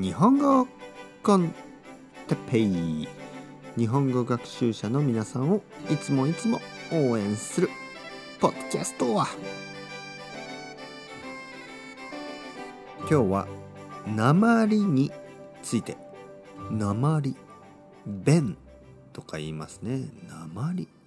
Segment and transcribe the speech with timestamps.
[0.00, 0.68] 日本語
[1.24, 1.52] コン
[2.28, 3.08] テッペイ。
[3.76, 6.60] 日本語学習者の皆さんをいつもいつも
[6.92, 7.68] 応援する
[8.38, 9.26] ポッドキャストは。
[13.00, 13.48] 今日は
[14.06, 15.10] 鉛に
[15.64, 15.96] ついて。
[16.70, 17.34] 鉛
[18.06, 18.56] 弁
[19.12, 20.08] とか言いますね。
[20.28, 20.97] 鉛。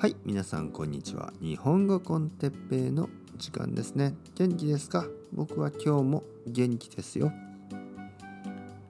[0.00, 1.30] はい皆さんこんにちは。
[1.42, 4.14] 日本語コンテッペイの時間ですね。
[4.34, 5.04] 元気ですか？
[5.30, 7.30] 僕は今日も元気ですよ。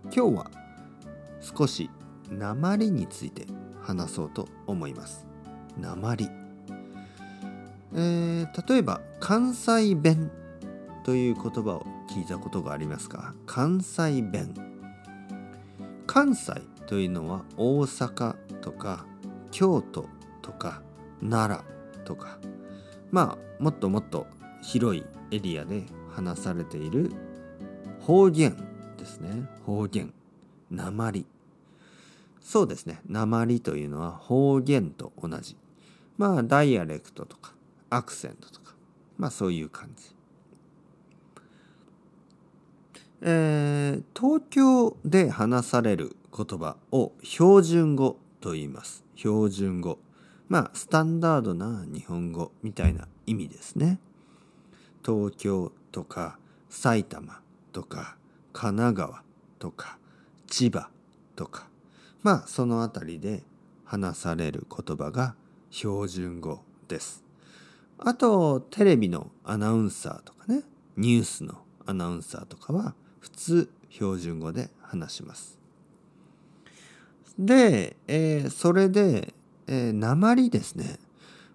[0.04, 0.51] 今日は
[1.41, 1.91] 少し
[2.30, 3.48] 鉛について
[3.82, 5.27] 話そうと思います。
[5.80, 6.30] 鉛。
[7.92, 10.30] えー、例えば関西弁
[11.04, 13.34] という言葉を聞いたことがありますか？
[13.46, 14.54] 関西弁。
[16.06, 16.52] 関西
[16.87, 19.06] というのは大阪とか
[19.51, 20.06] 京都
[20.40, 20.82] とか
[21.23, 22.38] 奈良とか
[23.10, 24.27] まあもっともっと
[24.62, 27.12] 広いエリアで話されている
[28.01, 28.56] 方言
[28.96, 29.48] ですね。
[29.65, 30.13] 方言
[30.71, 31.26] 鉛。
[32.41, 33.01] そうですね。
[33.09, 35.57] 鉛というのは方言と同じ。
[36.16, 37.54] まあダイアレクトとか
[37.91, 38.74] アクセントとか
[39.16, 40.15] まあそういう感じ。
[43.23, 49.04] えー、東京で話される言葉を標準語と言います。
[49.15, 49.98] 標準語。
[50.51, 53.98] まあスタンダードな日本語みたいな意味ですね
[55.02, 57.40] 東京とか埼玉
[57.73, 58.16] とか
[58.52, 59.23] 神奈川
[59.59, 59.98] とか
[60.48, 60.90] 千葉
[61.37, 61.68] とか
[62.23, 63.42] まあその辺りで
[63.84, 65.34] 話される言葉が
[65.70, 67.25] 標準語です。
[67.98, 70.62] あとテレビのアナウンサーとかね
[70.97, 75.59] ニュースのアナウンサーとかは普通標準語で話します。
[77.38, 79.32] で、えー、それで、
[79.71, 80.99] えー、鉛ですね。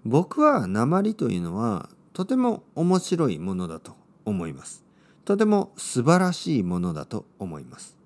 [0.06, 4.86] 僕は鉛というのはとても面白いものだと思います。
[5.26, 7.98] とても素晴らしいものだと思います。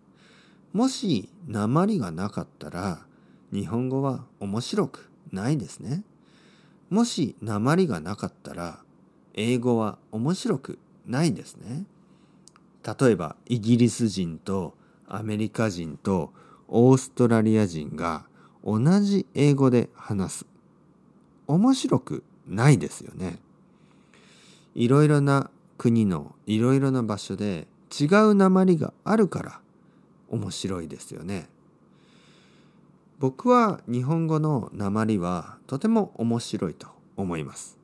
[0.74, 3.06] もし鉛がなかったら
[3.54, 6.04] 日本語は面白くないですね。
[6.90, 8.80] もし鉛がなかったら
[9.36, 11.84] 英語は面白くないですね。
[12.84, 14.74] 例えばイギリス人と
[15.08, 16.34] アメリカ人と
[16.68, 18.26] オーストラリア人が
[18.64, 20.46] 同じ英語で話す。
[21.48, 23.40] 面白くないですよね。
[24.76, 27.68] いろいろな国のいろいろな場所で
[28.00, 29.60] 違う鉛があるから
[30.30, 31.50] 面白いですよね。
[33.20, 36.88] 僕は日本語の鉛はとても面白いと
[37.18, 37.78] 思います。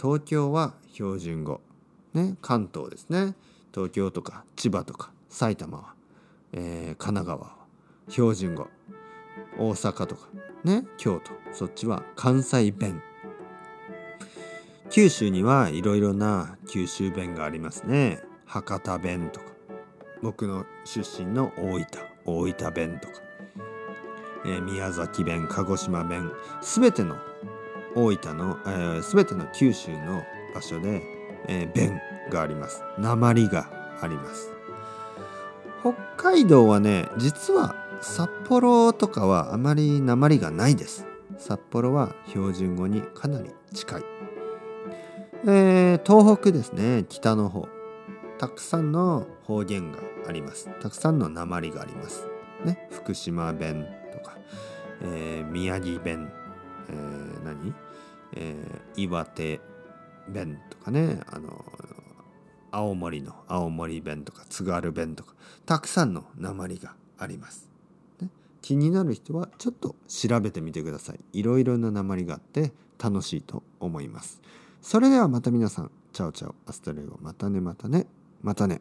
[0.00, 1.60] 東京は標準語。
[2.14, 3.34] ね、関東ですね。
[3.74, 5.94] 東京とか千葉とか埼玉は、
[6.52, 7.56] えー、神奈川は
[8.08, 8.68] 標準語。
[9.58, 10.28] 大阪とか
[10.64, 11.32] ね、京都。
[11.52, 13.02] そっちは関西弁。
[14.90, 18.20] 九州にはいろいろな九州弁がありますね。
[18.46, 19.46] 博多弁とか
[20.22, 21.86] 僕の出身の大分
[22.24, 23.14] 大分弁とか、
[24.46, 26.32] えー、宮崎弁鹿児島弁
[26.62, 27.16] 全ての
[27.94, 30.22] 大分の、えー、全ての九州の
[30.54, 31.02] 場所で、
[31.48, 33.68] えー、弁があります鉛が
[34.00, 34.50] あります
[35.80, 37.74] 北海道はね実は
[38.08, 41.06] 札幌とかはあまり鉛がないです。
[41.38, 44.04] 札幌は標準語にかなり近い。
[45.44, 47.04] えー、東北ですね。
[47.08, 47.68] 北の方。
[48.38, 50.70] たくさんの方言があります。
[50.80, 52.26] たくさんの鉛があります。
[52.64, 52.88] ね。
[52.92, 54.38] 福島弁とか、
[55.02, 56.32] えー、宮城弁、
[56.88, 57.74] えー、何、
[58.34, 59.60] えー、岩手
[60.28, 61.20] 弁とかね。
[61.26, 61.64] あの
[62.70, 65.34] 青森の青森弁とか津軽弁とか。
[65.66, 67.65] たくさんの訛りがあります、
[68.62, 71.20] 気になる人はちょっと調べてみてください。
[71.32, 74.40] いろいろな訛りがあって楽しいと思います。
[74.80, 78.06] それではまた皆さん、 ciao ciao、hasta luego、またねまたね、
[78.42, 78.80] またね。